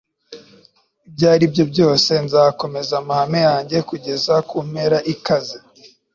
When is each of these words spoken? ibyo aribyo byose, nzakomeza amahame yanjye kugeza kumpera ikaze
ibyo 1.07 1.25
aribyo 1.33 1.63
byose, 1.71 2.11
nzakomeza 2.25 2.93
amahame 3.01 3.39
yanjye 3.49 3.77
kugeza 3.89 4.33
kumpera 4.49 4.97
ikaze 5.13 5.57